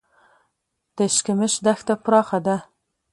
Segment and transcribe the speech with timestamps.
[0.95, 2.57] د اشکمش دښته پراخه ده